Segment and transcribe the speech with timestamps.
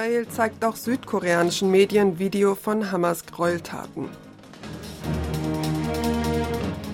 [0.00, 4.08] Israel zeigt auch südkoreanischen Medien Video von Hamas Gräueltaten.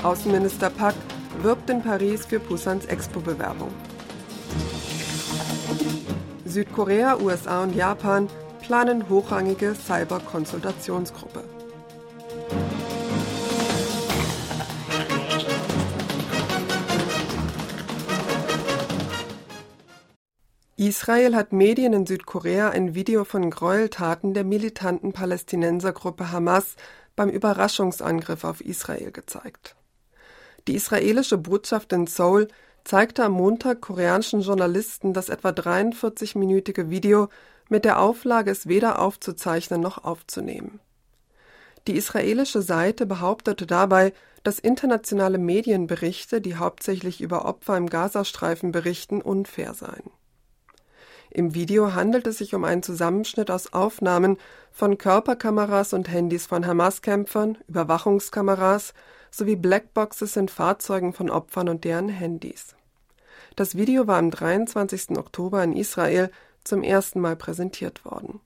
[0.03, 0.97] Außenminister Pak
[1.41, 3.71] wirbt in Paris für Pusans Expo-Bewerbung.
[6.47, 8.29] Südkorea, USA und Japan
[8.61, 11.45] planen hochrangige Cyber-Konsultationsgruppe.
[20.79, 26.77] Israel hat Medien in Südkorea ein Video von Gräueltaten der militanten Palästinensergruppe Hamas
[27.17, 29.75] beim Überraschungsangriff auf Israel gezeigt.
[30.69, 32.49] Die israelische Botschaft in Seoul
[32.85, 37.31] zeigte am Montag koreanischen Journalisten das etwa 43-minütige Video
[37.71, 40.81] mit der Auflage, es weder aufzuzeichnen noch aufzunehmen.
[41.87, 44.13] Die israelische Seite behauptete dabei,
[44.43, 50.11] dass internationale Medienberichte, die hauptsächlich über Opfer im Gazastreifen berichten, unfair seien.
[51.37, 54.39] Im Video handelt es sich um einen Zusammenschnitt aus Aufnahmen
[54.73, 58.95] von Körperkameras und Handys von Hamas-Kämpfern, Überwachungskameras
[59.31, 62.75] sowie Blackboxes in Fahrzeugen von Opfern und deren Handys.
[63.55, 65.19] Das Video war am 23.
[65.19, 66.31] Oktober in Israel
[66.65, 68.41] zum ersten Mal präsentiert worden.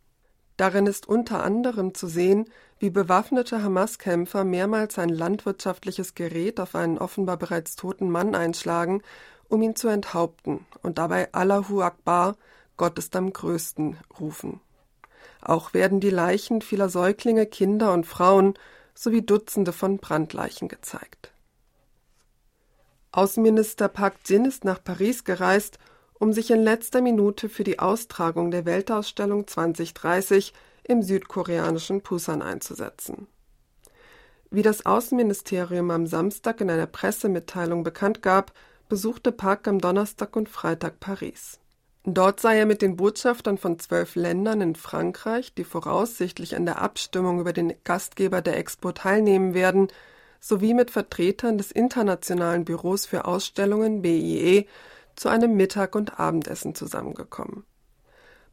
[0.56, 2.47] Darin ist unter anderem zu sehen,
[2.80, 9.00] wie bewaffnete Hamas-Kämpfer mehrmals ein landwirtschaftliches Gerät auf einen offenbar bereits toten Mann einschlagen,
[9.48, 12.34] um ihn zu enthaupten und dabei Allahu Akbar,
[12.80, 14.58] Gott ist am größten, rufen.
[15.42, 18.54] Auch werden die Leichen vieler Säuglinge, Kinder und Frauen
[18.94, 21.30] sowie Dutzende von Brandleichen gezeigt.
[23.12, 25.78] Außenminister Park Jin ist nach Paris gereist,
[26.14, 33.26] um sich in letzter Minute für die Austragung der Weltausstellung 2030 im südkoreanischen Busan einzusetzen.
[34.50, 38.54] Wie das Außenministerium am Samstag in einer Pressemitteilung bekannt gab,
[38.88, 41.59] besuchte Park am Donnerstag und Freitag Paris.
[42.04, 46.80] Dort sei er mit den Botschaftern von zwölf Ländern in Frankreich, die voraussichtlich an der
[46.80, 49.88] Abstimmung über den Gastgeber der Expo teilnehmen werden,
[50.41, 54.66] sowie mit Vertretern des Internationalen Büros für Ausstellungen BIE
[55.14, 57.64] zu einem Mittag- und Abendessen zusammengekommen.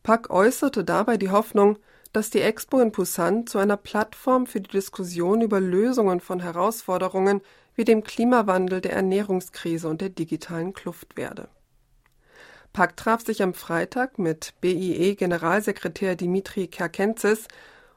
[0.03, 1.79] Pak äußerte dabei die Hoffnung,
[2.11, 7.41] dass die Expo in Busan zu einer Plattform für die Diskussion über Lösungen von Herausforderungen
[7.75, 11.47] wie dem Klimawandel, der Ernährungskrise und der digitalen Kluft werde.
[12.77, 17.47] Pak traf sich am Freitag mit BIE-Generalsekretär Dimitri Kerkenzis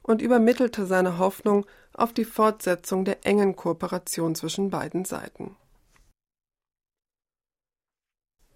[0.01, 5.55] und übermittelte seine Hoffnung auf die Fortsetzung der engen Kooperation zwischen beiden Seiten.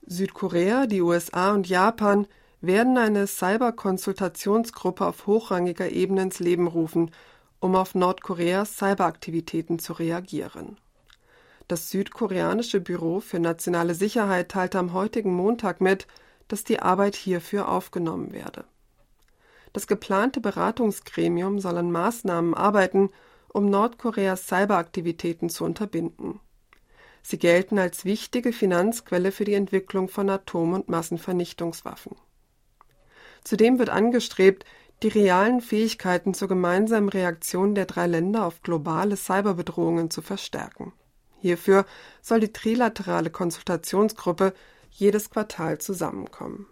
[0.06, 2.26] Südkorea, die USA und Japan
[2.62, 7.10] werden eine Cyber-Konsultationsgruppe auf hochrangiger Ebene ins Leben rufen,
[7.60, 10.78] um auf Nordkoreas Cyberaktivitäten zu reagieren.
[11.66, 16.06] Das südkoreanische Büro für nationale Sicherheit teilte am heutigen Montag mit,
[16.48, 18.64] dass die Arbeit hierfür aufgenommen werde.
[19.72, 23.10] Das geplante Beratungsgremium soll an Maßnahmen arbeiten,
[23.48, 26.40] um Nordkoreas Cyberaktivitäten zu unterbinden.
[27.22, 32.16] Sie gelten als wichtige Finanzquelle für die Entwicklung von Atom- und Massenvernichtungswaffen.
[33.42, 34.66] Zudem wird angestrebt,
[35.02, 40.92] die realen Fähigkeiten zur gemeinsamen Reaktion der drei Länder auf globale Cyberbedrohungen zu verstärken.
[41.44, 41.84] Hierfür
[42.22, 44.54] soll die trilaterale Konsultationsgruppe
[44.90, 46.66] jedes Quartal zusammenkommen.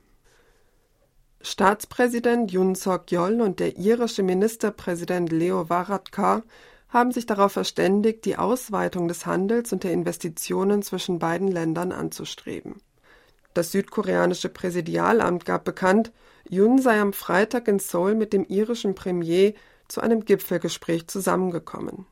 [1.42, 6.42] Staatspräsident Yoon Suk-yeol und der irische Ministerpräsident Leo Varadkar
[6.88, 12.76] haben sich darauf verständigt, die Ausweitung des Handels und der Investitionen zwischen beiden Ländern anzustreben.
[13.52, 16.12] Das südkoreanische Präsidialamt gab bekannt,
[16.48, 19.52] Yoon sei am Freitag in Seoul mit dem irischen Premier
[19.88, 22.06] zu einem Gipfelgespräch zusammengekommen.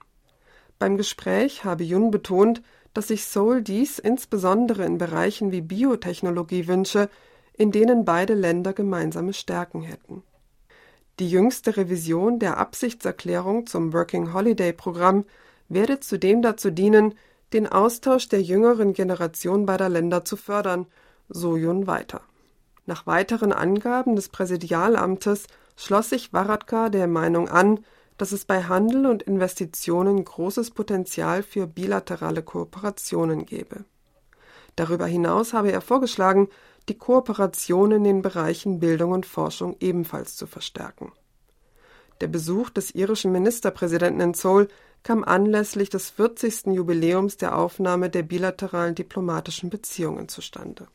[0.80, 2.62] Beim Gespräch habe Jun betont,
[2.94, 7.10] dass sich Seoul dies insbesondere in Bereichen wie Biotechnologie wünsche,
[7.52, 10.22] in denen beide Länder gemeinsame Stärken hätten.
[11.18, 15.26] Die jüngste Revision der Absichtserklärung zum Working Holiday Programm
[15.68, 17.14] werde zudem dazu dienen,
[17.52, 20.86] den Austausch der jüngeren Generation beider Länder zu fördern,
[21.28, 22.22] so Jun weiter.
[22.86, 25.46] Nach weiteren Angaben des Präsidialamtes
[25.76, 27.80] schloss sich Varadkar der Meinung an,
[28.20, 33.86] dass es bei Handel und Investitionen großes Potenzial für bilaterale Kooperationen gebe.
[34.76, 36.48] Darüber hinaus habe er vorgeschlagen,
[36.90, 41.12] die Kooperation in den Bereichen Bildung und Forschung ebenfalls zu verstärken.
[42.20, 44.68] Der Besuch des irischen Ministerpräsidenten in Seoul
[45.02, 46.66] kam anlässlich des 40.
[46.66, 50.88] Jubiläums der Aufnahme der bilateralen diplomatischen Beziehungen zustande.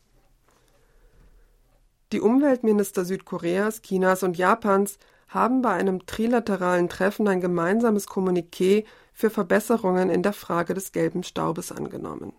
[2.12, 9.30] Die Umweltminister Südkoreas, Chinas und Japans haben bei einem trilateralen Treffen ein gemeinsames Kommuniqué für
[9.30, 12.32] Verbesserungen in der Frage des gelben Staubes angenommen.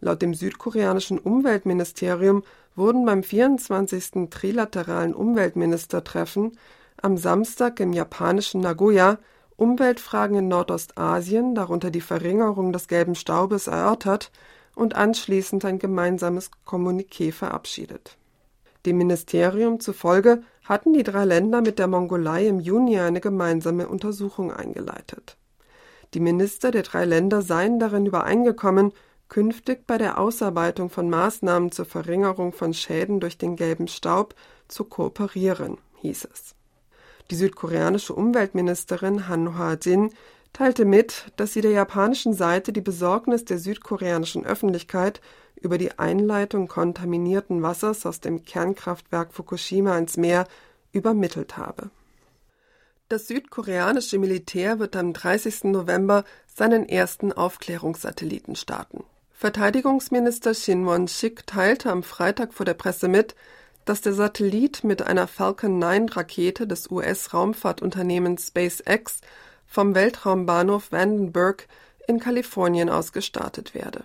[0.00, 2.42] Laut dem südkoreanischen Umweltministerium
[2.76, 4.28] wurden beim 24.
[4.30, 6.58] Trilateralen Umweltministertreffen
[7.00, 9.18] am Samstag im japanischen Nagoya
[9.56, 14.32] Umweltfragen in Nordostasien, darunter die Verringerung des gelben Staubes, erörtert
[14.74, 18.16] und anschließend ein gemeinsames Kommuniqué verabschiedet.
[18.84, 24.52] Dem Ministerium zufolge hatten die drei Länder mit der Mongolei im Juni eine gemeinsame Untersuchung
[24.52, 25.36] eingeleitet.
[26.14, 28.92] Die Minister der drei Länder seien darin übereingekommen,
[29.28, 34.34] künftig bei der Ausarbeitung von Maßnahmen zur Verringerung von Schäden durch den gelben Staub
[34.68, 36.54] zu kooperieren, hieß es.
[37.30, 40.10] Die südkoreanische Umweltministerin Han Hwa-jin
[40.54, 45.20] teilte mit, dass sie der japanischen Seite die Besorgnis der südkoreanischen Öffentlichkeit
[45.60, 50.46] über die Einleitung kontaminierten Wassers aus dem Kernkraftwerk Fukushima ins Meer
[50.92, 51.90] übermittelt habe.
[53.08, 55.64] Das südkoreanische Militär wird am 30.
[55.64, 59.04] November seinen ersten Aufklärungssatelliten starten.
[59.32, 63.34] Verteidigungsminister Shin Won-sik teilte am Freitag vor der Presse mit,
[63.84, 69.20] dass der Satellit mit einer Falcon 9 Rakete des US-Raumfahrtunternehmens SpaceX
[69.74, 71.66] vom Weltraumbahnhof Vandenberg
[72.06, 74.04] in Kalifornien aus gestartet werde.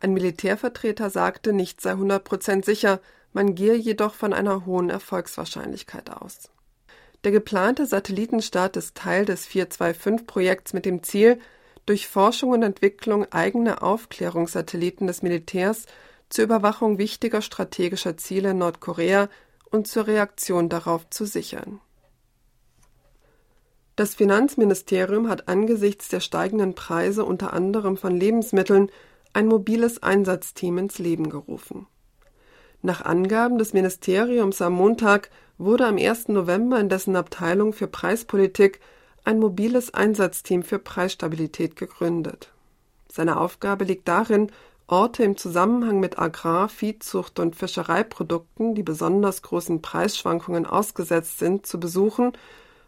[0.00, 3.00] Ein Militärvertreter sagte, nicht sei 100% sicher,
[3.32, 6.48] man gehe jedoch von einer hohen Erfolgswahrscheinlichkeit aus.
[7.24, 11.40] Der geplante Satellitenstart ist Teil des 425-Projekts mit dem Ziel,
[11.86, 15.86] durch Forschung und Entwicklung eigener Aufklärungssatelliten des Militärs
[16.28, 19.28] zur Überwachung wichtiger strategischer Ziele in Nordkorea
[19.72, 21.80] und zur Reaktion darauf zu sichern.
[23.96, 28.90] Das Finanzministerium hat angesichts der steigenden Preise unter anderem von Lebensmitteln
[29.32, 31.86] ein mobiles Einsatzteam ins Leben gerufen.
[32.82, 36.28] Nach Angaben des Ministeriums am Montag wurde am 1.
[36.28, 38.80] November in dessen Abteilung für Preispolitik
[39.24, 42.52] ein mobiles Einsatzteam für Preisstabilität gegründet.
[43.10, 44.50] Seine Aufgabe liegt darin,
[44.86, 51.80] Orte im Zusammenhang mit Agrar-, Viehzucht und Fischereiprodukten, die besonders großen Preisschwankungen ausgesetzt sind, zu
[51.80, 52.32] besuchen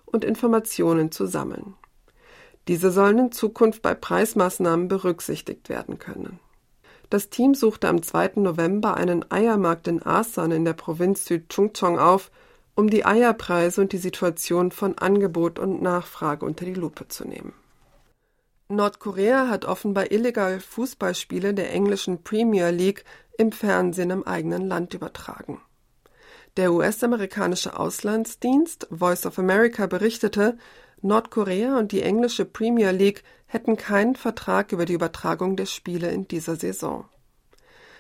[0.07, 1.75] und Informationen zu sammeln.
[2.69, 6.41] Diese sollen in Zukunft bei Preismaßnahmen berücksichtigt werden können.
[7.11, 8.33] Das Team suchte am 2.
[8.37, 12.33] November einen Eiermarkt in Asan in der Provinz Südchungcheong auf,
[12.75, 17.53] um die Eierpreise und die Situation von Angebot und Nachfrage unter die Lupe zu nehmen.
[18.69, 23.05] Nordkorea hat offenbar illegal Fußballspiele der englischen Premier League
[23.39, 25.61] im Fernsehen im eigenen Land übertragen.
[26.57, 30.57] Der US-amerikanische Auslandsdienst Voice of America berichtete,
[31.03, 36.27] Nordkorea und die englische Premier League hätten keinen Vertrag über die Übertragung der Spiele in
[36.29, 37.05] dieser Saison.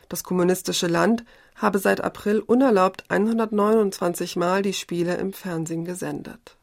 [0.09, 1.23] Das kommunistische Land
[1.55, 6.57] habe seit April unerlaubt 129 Mal die Spiele im Fernsehen gesendet.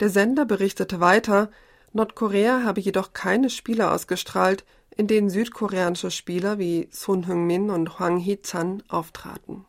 [0.00, 1.50] Der Sender berichtete weiter,
[1.94, 8.18] Nordkorea habe jedoch keine Spiele ausgestrahlt, in denen südkoreanische Spieler wie Son Heung-min und Hwang
[8.18, 9.64] Hee-chan auftraten.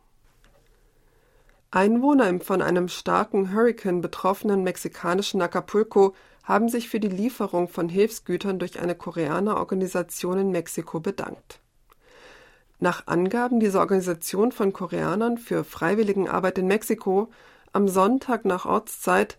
[1.73, 6.13] Einwohner im von einem starken Hurrikan betroffenen mexikanischen Acapulco
[6.43, 11.61] haben sich für die Lieferung von Hilfsgütern durch eine Koreanerorganisation in Mexiko bedankt.
[12.79, 17.29] Nach Angaben dieser Organisation von Koreanern für Freiwilligenarbeit in Mexiko
[17.71, 19.37] am Sonntag nach Ortszeit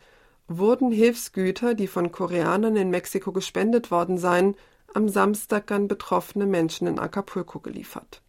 [0.49, 4.55] wurden Hilfsgüter, die von Koreanern in Mexiko gespendet worden seien,
[4.95, 8.23] am Samstag an betroffene Menschen in Acapulco geliefert.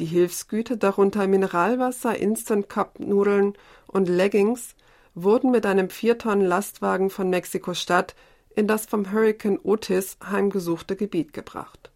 [0.00, 3.54] Die Hilfsgüter, darunter Mineralwasser, Instant Cup Nudeln
[3.86, 4.76] und Leggings,
[5.14, 8.14] wurden mit einem vier Tonnen Lastwagen von Mexiko-Stadt
[8.54, 11.90] in das vom Hurrikan Otis heimgesuchte Gebiet gebracht.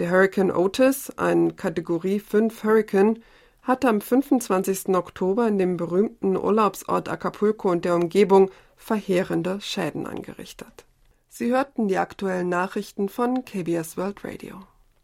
[0.00, 3.22] Der Hurrikan Otis, ein Kategorie 5 Hurrikan,
[3.62, 4.88] hatte am 25.
[4.88, 10.86] Oktober in dem berühmten Urlaubsort Acapulco und der Umgebung verheerende Schäden angerichtet.
[11.28, 14.62] Sie hörten die aktuellen Nachrichten von KBS World Radio.